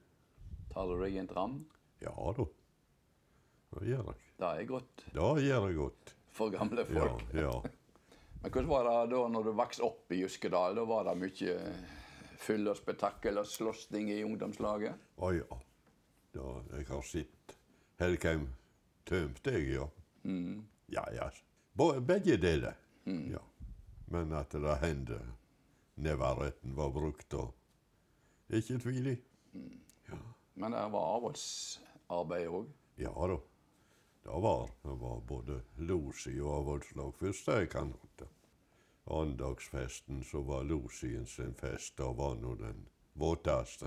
[0.73, 1.57] Tar du deg en dram?
[2.05, 2.45] Ja da.
[3.77, 4.21] Det gjør jeg.
[4.37, 6.16] Det er godt Det gjør jeg godt.
[6.37, 7.25] For gamle folk.
[7.35, 7.55] ja.
[8.43, 10.77] Men hvordan var det da når du vokste opp i Jyskedal?
[10.77, 11.55] Da var det mye
[12.39, 14.95] fyll og spetakkel og slåssing i ungdomslaget?
[15.19, 15.57] Å ja.
[16.37, 16.45] Da,
[16.77, 17.57] jeg har sett
[17.99, 18.45] Helgheim
[19.09, 19.89] tømt jeg, ja.
[20.93, 21.27] Ja, ja.
[21.75, 22.77] Bo- Begge deler.
[23.09, 23.41] Ja.
[24.13, 25.19] Men at det hendte
[26.05, 29.17] neveretten var brukt, og ikke tvil i.
[30.61, 32.69] Men det var avholdsarbeid òg.
[33.01, 33.41] Ja da.
[34.27, 37.15] Det var, det var både losi og avholdslag.
[37.15, 38.27] Først jeg kan huske.
[39.07, 41.99] Andagsfesten så var losien sin fest.
[41.99, 43.87] Da var nå den våteste.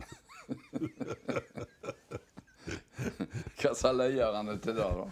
[3.59, 5.11] Hva sa løyerne til det, da?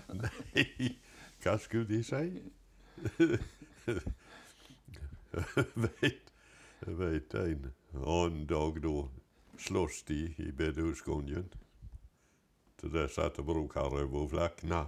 [1.44, 2.42] Hva skulle de si?
[5.84, 6.32] veit,
[7.04, 8.96] veit en annen dag da
[9.60, 11.52] slåss de i bedehusgangen.
[12.78, 14.84] Til det satte brokarøv og flakna.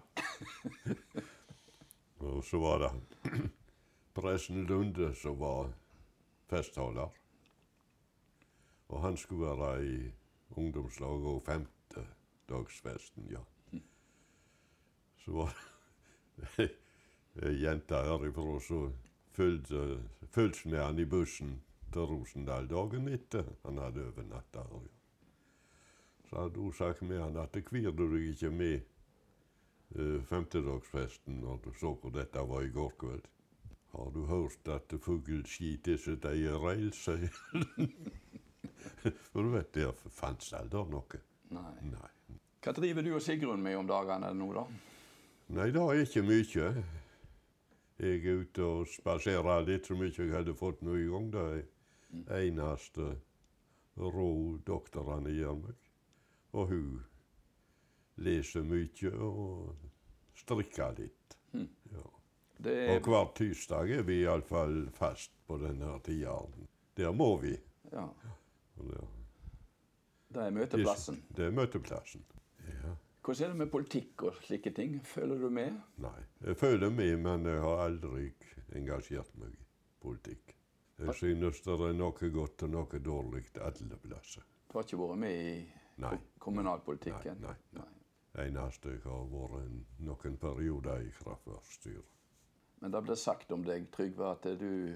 [2.25, 2.91] og så var det
[4.13, 5.71] presten Lunde som var
[6.49, 7.09] festholder.
[8.89, 10.11] Og han skulle være i
[10.51, 13.41] ungdomslaget og femtedagsfesten, ja.
[15.25, 15.57] Så var
[16.57, 16.69] det
[17.45, 18.93] ei jente herifra som
[19.33, 21.59] fulgte med han i bussen
[21.93, 24.87] til Rosendal dagen etter han hadde overnatta her.
[24.87, 24.98] ja.
[26.29, 28.79] Så hadde hun sagt med han at kvir du deg ikke med
[29.97, 33.25] uh, femtedagsfesten når du så hvor dette var i går kveld?
[33.89, 37.33] Har du hørt at fugleskit er sitt eget reil, sier
[39.31, 41.21] For du vet, der fantes aldri noe.
[41.55, 41.73] Nei.
[41.89, 42.11] Nei.
[42.61, 44.65] Hva driver du og Sigrun med om dagene nå, da?
[45.57, 46.69] Nei, det er ikke mye.
[47.99, 51.31] Jeg er ute og spaserer litt så mye jeg hadde fått nå i gang.
[51.33, 51.45] Det
[52.27, 53.15] er eneste
[53.97, 54.29] rå
[54.67, 55.88] doktorene gir meg.
[56.57, 57.03] Og hun
[58.25, 59.75] leser mye og
[60.39, 61.37] strikker litt.
[61.53, 62.07] Ja.
[62.59, 66.35] Det Og er, hver tirsdag er vi iallfall fast på denne tida.
[66.99, 67.53] Der må vi.
[67.93, 68.07] ja,
[68.79, 69.05] det,
[70.29, 71.21] det er møteplassen.
[71.35, 72.25] det er møteplassen.
[72.67, 72.95] Ja.
[73.23, 74.99] Hvordan er det med politikk og slike ting?
[75.05, 75.79] Føler du med?
[76.03, 76.19] Nei.
[76.45, 78.29] Jeg føler med, men jeg har aldri
[78.75, 79.65] engasjert meg i
[80.01, 80.55] politikk.
[80.99, 84.43] Jeg synes det er noe godt og noe dårlig alle plasser.
[84.67, 85.53] Du har ikke vært med i
[85.99, 86.17] Nei.
[86.39, 87.41] kommunalpolitikken?
[87.43, 87.87] Nei, nei,
[88.45, 92.17] Eneste jeg har vært noen perioder i kraftverksstyret.
[92.79, 94.95] Men det ble sagt om deg, Trygve, at du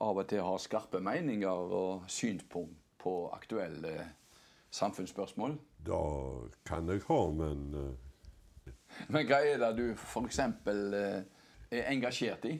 [0.00, 3.92] av og til har skarpe meninger og synspunkt på aktuelle
[4.74, 5.54] samfunnsspørsmål.
[5.86, 6.00] Det
[6.66, 7.92] kan jeg ha, men uh...
[9.08, 10.40] Men hva er det du f.eks.
[10.40, 12.56] er engasjert i?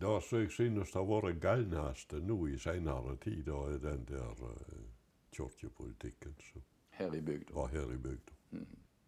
[0.00, 4.97] det som jeg synes har vært galnest nå i seinere tid, er den der uh,
[5.32, 7.54] kirkepolitikken som Her i bygda.
[7.54, 8.32] var her i bygda.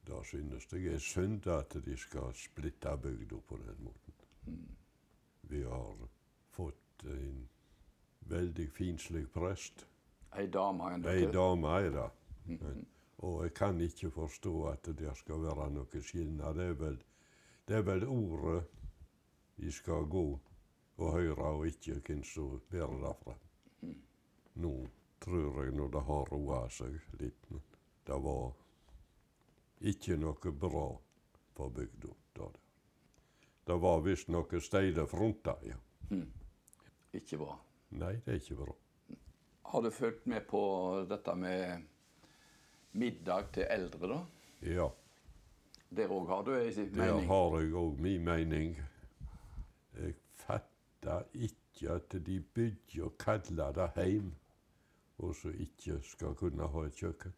[0.06, 4.14] Det synes jeg er synd at de skal splitte bygda på den måten.
[5.42, 5.96] Vi har
[6.50, 7.48] fått en
[8.20, 9.86] veldig finslig prest.
[10.38, 11.32] Ei dame Ei endatil.
[11.32, 12.10] dame er det.
[12.60, 12.86] Men-
[13.18, 16.54] Og jeg kan ikke forstå at det skal være noe skilnad.
[16.56, 17.02] Det er vel,
[17.68, 18.64] det er vel ordet
[19.56, 20.40] de skal gå
[20.96, 23.94] og høre, og ikke hvem som bærer det fram.
[24.54, 24.88] Nå
[25.20, 27.62] tror jeg når det har roa seg litt, men
[28.06, 28.52] det var
[29.92, 30.86] ikke noe bra
[31.56, 32.14] for bygda.
[32.36, 32.60] da der.
[33.66, 35.76] Det var visst noe steile fronter, ja.
[37.14, 37.56] Ikke bra.
[37.90, 38.74] Nei, det er ikke bra.
[39.70, 40.60] Har du fulgt med på
[41.10, 41.84] dette med
[42.98, 44.20] middag til eldre, da?
[44.66, 44.88] Ja.
[45.90, 47.26] Der òg har du ei Der mening?
[47.28, 48.76] har jeg òg min mening.
[49.98, 54.32] Jeg fatter ikke at de bygger og kaller det heim,
[55.20, 57.34] og så ikke skal kunne ha et kjøkken.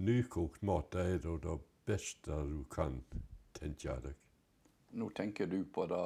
[0.00, 3.00] Nykokt mat er da det beste du kan
[3.54, 4.14] tenke deg.
[4.98, 6.04] Nå tenker du på det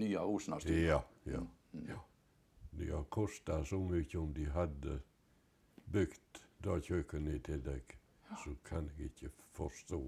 [0.00, 0.86] nye Rosenhavn-styret?
[0.86, 1.42] Ja, ja,
[1.86, 1.98] ja.
[2.70, 5.00] Det har kosta så mye om de hadde
[5.92, 7.96] bygd det kjøkkenet i tillegg.
[8.44, 10.00] Så kan jeg ikke forstå.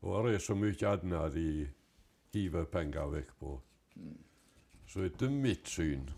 [0.00, 1.48] Og det er så mye annet de
[2.32, 3.56] hiver penger vekk på.
[4.88, 6.08] Så etter mitt syn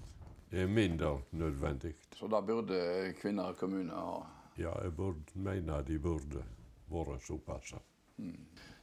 [0.51, 1.95] er mindre nødvendig.
[2.15, 4.27] Så da burde Kvinner kommune ha
[4.59, 6.43] Ja, jeg burde, mener de burde
[6.91, 7.75] vært såpass.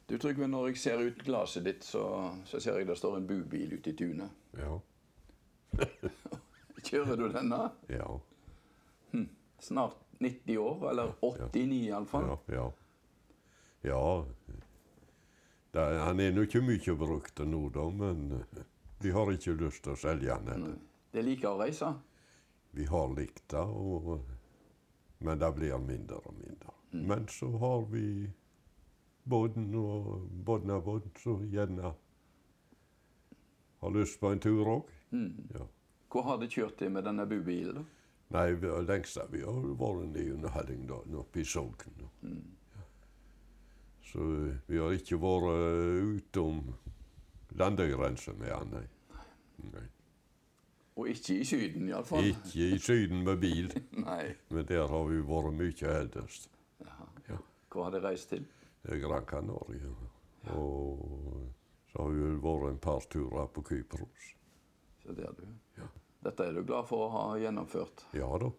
[0.09, 3.27] Du Trygve, når jeg ser ut glasset ditt, så, så ser jeg det står en
[3.27, 4.29] bubil ute i tunet.
[4.55, 4.79] Ja.
[6.87, 7.59] Kjører du denne?
[7.91, 8.07] Ja.
[9.59, 12.29] Snart 90 år, eller 89 iallfall.
[12.47, 12.55] Ja.
[12.55, 12.71] Ja.
[13.89, 14.25] ja.
[15.71, 18.61] Det, han er nå ikke mye brukt nå, da, men eh,
[19.03, 20.77] vi har ikke lyst til å selge han
[21.17, 21.87] Det liker å reise.
[22.77, 24.19] Vi har likt det, og,
[25.25, 26.73] men det blir mindre og mindre.
[26.93, 28.29] Men så har vi
[29.25, 31.95] båten og båtnabåten som gjerne
[33.81, 34.93] har lyst på en tur òg.
[35.57, 35.65] Ja.
[36.13, 37.89] Hvor har dere kjørt til med denne bubilen?
[38.35, 38.45] Nei,
[38.85, 42.05] lengst vi har vært i under Hallingdalen, oppe i Sogn.
[42.21, 42.87] Ja.
[44.11, 46.61] Så eh, vi har ikke vært eh, utom
[47.57, 48.87] landegrensa med han, nei.
[49.73, 49.87] nei.
[50.97, 52.25] Og ikke i Syden, iallfall.
[52.31, 53.67] Ikke i Syden med bil,
[54.07, 54.31] Nei.
[54.49, 56.47] men der har vi vært mye heldigst.
[57.29, 57.37] Ja.
[57.69, 58.45] Hvor har dere reist til?
[58.87, 59.91] Gran Canaria.
[60.55, 61.51] Og
[61.91, 64.31] så har vi vært en par turer på Kypros.
[65.03, 65.43] Så der du.
[65.77, 65.85] Ja.
[66.25, 68.07] Dette er du glad for å ha gjennomført.
[68.17, 68.49] Ja da.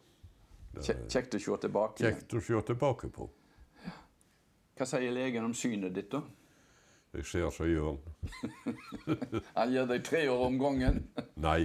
[0.84, 2.04] Kjekt å se tilbake.
[2.04, 3.26] kjekt å se tilbake på.
[4.78, 6.20] Hva sier legen om synet ditt, da?
[7.16, 7.96] Jeg ser så gjør
[9.56, 11.00] Han gir deg tre år om gangen.
[11.40, 11.64] Nei,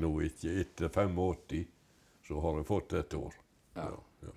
[0.00, 0.52] nå ikke.
[0.64, 1.64] Etter 85
[2.24, 3.34] så har jeg fått et år.
[3.76, 3.90] Ja.
[4.22, 4.36] ja.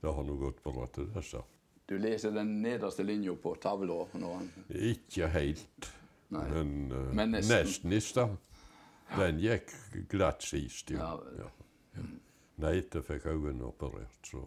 [0.00, 1.42] Det har nå gått bra til disse.
[1.88, 4.02] Du leser den nederste linja på tavla.
[4.68, 5.88] Ikke helt,
[6.28, 6.44] Nei.
[6.52, 7.92] men, uh, Men nesten.
[7.92, 8.36] i stad.
[9.16, 9.72] Den gikk
[10.12, 11.46] glatt sist, Ja, jo.
[11.46, 11.48] Ja.
[11.96, 12.02] Ja.
[12.58, 14.42] Nei, etter fikk øynene operert, så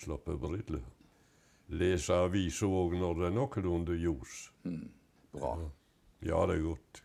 [0.00, 0.84] slapp jeg briller.
[1.68, 4.36] Lese aviser òg når det er noenlunde ljos.
[5.34, 5.52] Bra.
[6.24, 7.02] Ja, det er godt.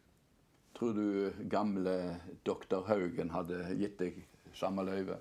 [0.84, 4.18] Tror du gamle doktor Haugen hadde gitt deg
[4.52, 5.16] samme løyve?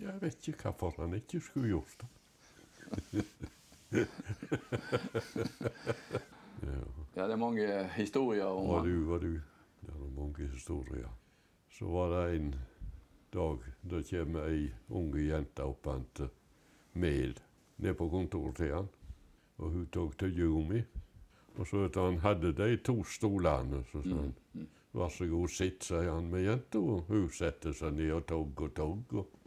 [0.00, 2.08] Jeg vet ikke hvorfor han ikke skulle gjort det.
[7.14, 9.34] Ja, det er mange historier om Var du, var du.
[9.84, 11.10] Det er mange historier.
[11.68, 12.54] Så var det en
[13.36, 16.22] dag da kommer ei unge jente opp med
[16.94, 17.36] mel
[17.76, 18.88] ned på kontoret til han.
[19.58, 20.80] Og hun tok tyggegummi.
[21.58, 24.34] Og så etter han hadde de to stolene, så sa han
[24.94, 26.80] vær så god, sitt, sier han med jenta.
[26.80, 29.16] Og hun setter seg ned og togg og togg.
[29.20, 29.40] Og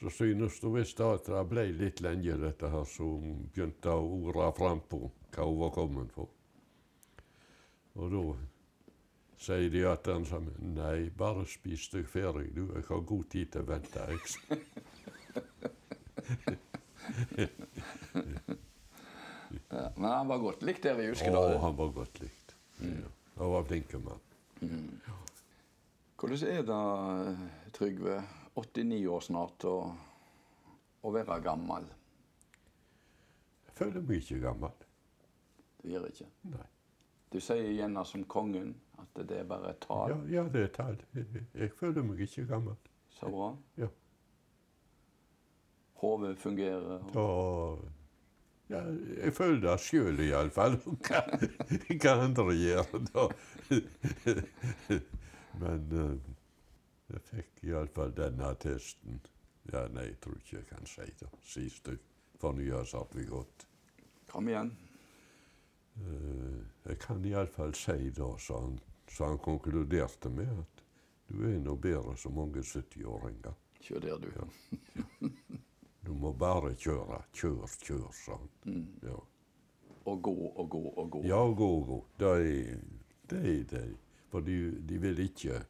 [0.00, 4.10] så synes det visst at det ble litt lenge, dette her, så hun begynte å
[4.28, 6.28] ore frampå hva hun var kommet for.
[7.96, 8.24] Og da
[9.40, 12.66] sier de at han sa nei, bare spis deg ferdig, du.
[12.74, 14.00] Jeg har god tid til å vente.
[14.12, 14.20] Jeg.
[19.70, 22.54] Ja, men han var godt likt der i Å, han var godt likt.
[22.82, 23.10] Ja.
[23.36, 24.20] Han var flink mann.
[26.16, 28.22] Hvordan er det, Trygve,
[28.56, 29.74] 89 år snart, å,
[31.04, 31.90] å være gammel?
[33.66, 34.86] Jeg føler meg ikke gammel.
[35.82, 36.30] Du gjør ikke.
[36.54, 36.64] Nei.
[37.32, 38.72] Du sier gjerne som kongen
[39.02, 40.14] at det er bare et tall.
[40.14, 40.96] Ja, ja det er tall.
[41.12, 42.78] Jeg, føler meg ikke gammel.
[43.18, 43.50] Så bra.
[43.76, 43.90] Ja.
[46.00, 47.04] Hodet fungerer.
[47.16, 47.84] og-
[48.72, 48.80] ja,
[49.22, 50.78] Jeg føler det sjøl iallfall.
[51.06, 51.22] Hva,
[52.02, 53.26] hva andre gjør da.
[55.60, 56.32] Men eh,
[57.12, 59.20] jeg fikk iallfall denne attesten.
[59.72, 61.30] Ja, nei, jeg tror ikke jeg kan si det.
[61.46, 62.02] Sist jeg
[62.40, 63.66] fornya satt vi godt.
[64.30, 64.72] Kom igjen.
[65.96, 66.58] Eh,
[66.90, 70.82] jeg kan iallfall si det, så han, så han konkluderte med at
[71.26, 73.54] du er nå bedre som mange 70-åringer.
[73.82, 75.30] Kjør der, du.
[76.06, 77.22] Du må bare kjøre.
[77.34, 78.82] Kjør, kjør, sa han.
[79.02, 79.16] Ja.
[80.06, 81.22] Og gå og gå og gå.
[81.26, 82.02] Ja, gå, gå.
[82.18, 82.76] Det er
[83.30, 83.72] det.
[83.74, 83.88] Er.
[84.30, 85.64] For de, de vil ikke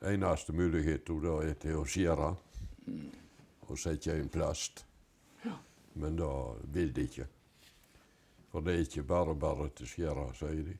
[0.00, 2.28] Eneste muligheten da er til å skjære
[3.68, 4.86] og sette inn plast.
[6.00, 6.28] Men det
[6.72, 7.26] vil de ikke.
[8.50, 10.78] For det er ikke bare bare til skjære, sier de.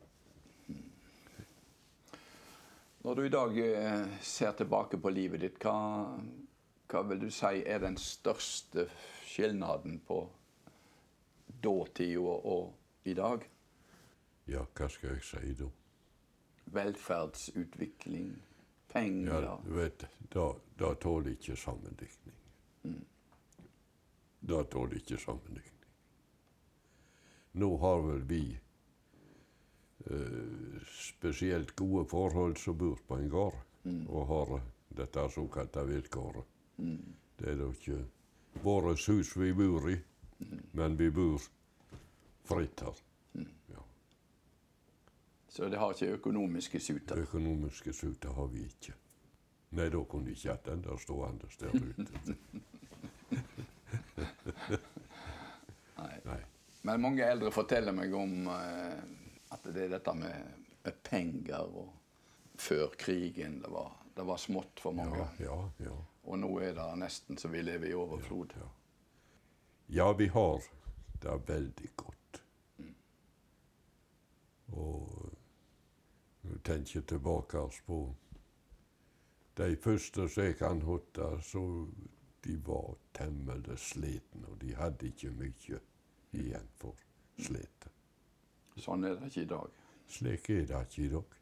[3.05, 6.17] Når du i dag eh, ser tilbake på livet ditt, hva,
[6.91, 8.87] hva vil du si er den største
[9.27, 10.25] skilnaden på
[11.63, 12.73] datida og,
[13.05, 13.45] i dag?
[14.51, 15.69] Ja, hva skal jeg si da?
[16.71, 18.35] Velferdsutvikling,
[18.93, 22.37] penger Ja, du vet, da tåler ikke sammenlikning.
[24.41, 25.87] Da tåler ikke sammenlikning.
[27.53, 28.45] Nå har vel vi
[30.07, 33.59] eh, spesielt gode forhold som bor på en gård,
[34.09, 34.55] og har
[34.97, 36.50] dette såkalte vilkåret.
[37.41, 37.99] Det er da ikke
[38.65, 39.97] vårt hus vi bor i,
[40.73, 41.41] men vi bor
[42.49, 42.97] fritt her.
[43.73, 43.85] Ja.
[45.49, 47.23] Så det har ikke økonomiske suter.
[47.27, 48.95] Økonomiske suter har vi ikke.
[49.71, 52.37] Nei, da kunne de ikke hatt den der stående der ute.
[56.01, 56.17] Nei.
[56.25, 56.41] Nei.
[56.83, 59.01] Men mange eldre forteller meg om eh,
[59.53, 61.91] at det er dette med, med penger og
[62.61, 63.61] før krigen.
[63.63, 65.19] Det var, det var smått for mange.
[65.39, 65.99] Ja, ja, ja.
[66.23, 68.55] Og nå er det nesten så vi lever i overflod.
[68.61, 68.69] Ja,
[69.89, 70.63] ja vi har
[71.23, 72.43] det veldig godt.
[74.73, 75.33] Og
[76.43, 78.01] når jeg tenker tilbake på
[79.57, 81.87] de første som jeg kan huske, så
[82.45, 85.81] de var temmelig slitne, og de hadde ikke mye
[86.33, 86.97] igjen for
[87.39, 87.91] slitet.
[88.81, 89.77] Sånn er det ikke i dag.
[90.11, 91.40] Slik er det ikke i dag.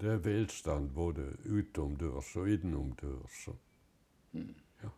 [0.00, 3.48] Det er velstand både utomdørs og innomdørs.
[4.82, 4.90] Ja.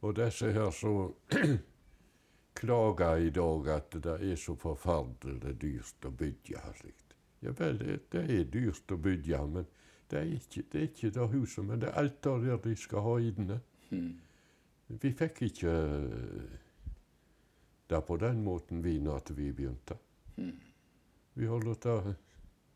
[0.00, 1.14] Og disse her som
[2.58, 7.16] klager i dag at det er så forferdelig dyrt å bygge her slikt.
[7.44, 9.66] Ja vel, det, det er dyrt å bygge, men
[10.10, 12.76] det er ikke det, er ikke det huset, men det er alt det der de
[12.76, 13.60] skal ha inne.
[14.86, 16.58] Vi fikk ikke eh,
[17.90, 19.98] det på den måten vi når vi begynte.
[21.34, 22.14] Vi har latt det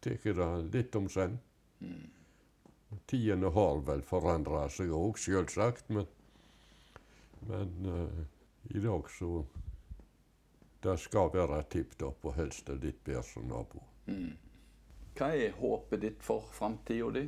[0.01, 1.38] tatt det litt om senn.
[3.07, 6.07] Tidene har vel forandra seg òg, sjølsagt, men,
[7.46, 8.22] men uh,
[8.74, 9.44] i dag så
[10.80, 13.82] Det skal være tipp topp, og helst litt bedre som nabo.
[15.18, 17.26] Hva er håpet ditt for framtida di?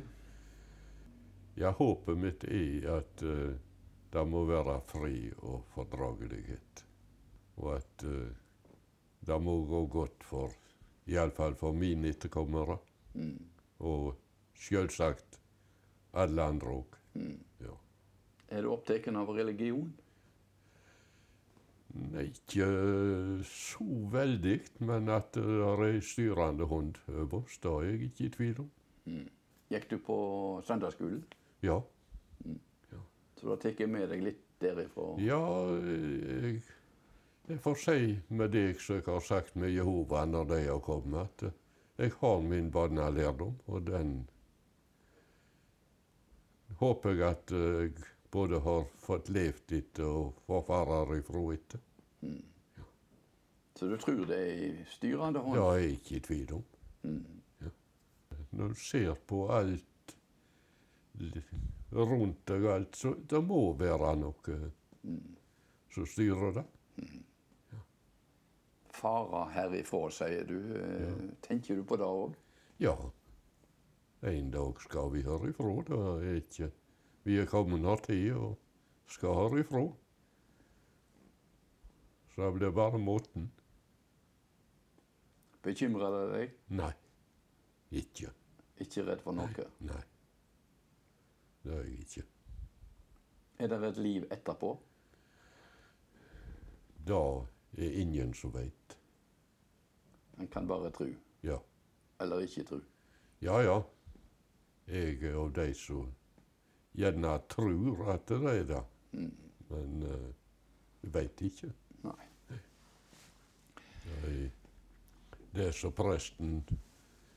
[1.61, 3.53] Ja, håpet mitt er at uh,
[4.13, 6.83] det må være fri og fordragelighet.
[7.61, 8.33] Og at uh,
[9.21, 10.57] det må gå godt for
[11.11, 12.77] Iallfall for mine etterkommere.
[13.83, 14.13] Og
[14.55, 15.39] sjølsagt
[16.13, 16.97] alle andre òg.
[17.63, 17.75] Ja.
[18.53, 19.91] Er du opptatt av religion?
[21.93, 22.67] Nei, ikke
[23.45, 28.31] så veldig, men at det er ei styrende hånd øverst, det er jeg ikke i
[28.33, 28.69] tvil om.
[29.73, 30.17] Gikk du på
[30.65, 31.21] søndagsskolen?
[31.65, 31.79] Ja.
[33.37, 35.11] Så da har jeg med deg litt derifra?
[35.21, 35.41] Ja,
[35.85, 36.63] jeg,
[37.47, 41.43] jeg får si med deg som jeg har sagt med Jehova når de har kommet,
[41.43, 41.59] at
[41.99, 44.13] jeg har min barnelærdom, og den
[46.79, 47.91] håper jeg at jeg
[48.33, 51.83] både har fått levd etter og forfarer ifra etter.
[53.75, 55.57] Så du tror det er i styrende hånd?
[55.59, 56.63] Ja, jeg er ikke i tvil om.
[57.61, 57.73] Ja.
[58.57, 60.15] Når du ser på alt
[61.93, 64.57] rundt deg, alt, så det må være noe
[65.93, 66.65] som styrer det.
[69.03, 70.59] Fara herifra, sier du.
[70.71, 71.11] Ja.
[71.43, 72.37] Tenker du på det òg?
[72.79, 72.95] Ja.
[74.23, 75.73] En dag skal vi herifra.
[75.89, 75.99] Det
[76.29, 76.71] er ikke
[77.23, 78.55] Vi er kommet her tid og
[79.07, 79.83] skal herifra.
[82.33, 83.51] Så det blir bare måten.
[85.63, 86.55] Bekymrer det deg?
[86.79, 86.91] Nei.
[87.91, 88.31] Ikke.
[88.83, 89.67] Ikke redd for noe?
[89.85, 90.01] Nei.
[91.63, 92.25] Det er jeg ikke.
[93.63, 94.73] Er det et liv etterpå?
[97.07, 97.23] Det
[97.77, 98.97] er ingen som veit.
[100.39, 101.07] En kan bare tro.
[101.43, 101.57] Ja.
[102.21, 102.79] Eller ikke tro.
[103.41, 103.81] Ja, ja.
[104.87, 106.09] Jeg er av de som
[106.97, 108.81] gjerne tror at det er det.
[109.69, 111.71] Men uh, veit ikke.
[112.03, 112.29] Nei.
[112.49, 114.51] Det er-
[115.53, 116.63] Det er som presten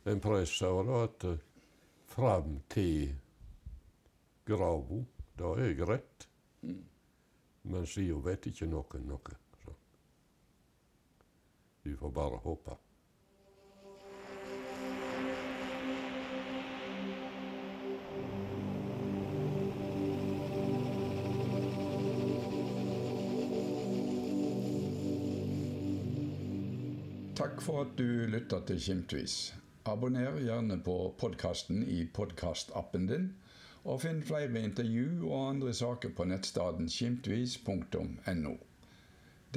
[0.07, 1.37] En prest sa da at uh,
[2.07, 3.15] fram til
[4.47, 5.05] grava,
[5.39, 6.29] da er jeg rett.
[7.65, 9.35] Men sida vet ikke noen noe.
[11.87, 12.71] Vi får bare håpe.
[27.37, 29.55] Takk for at du lytter til Kimtvis.
[29.85, 33.35] Abonner gjerne på podkasten i podkastappen din,
[33.85, 38.57] og finn flere intervju og andre saker på nettstedet skimtvis.no.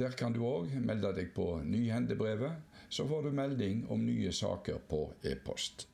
[0.00, 4.78] Der kan du òg melde deg på Nyhendebrevet, så får du melding om nye saker
[4.88, 5.89] på e-post.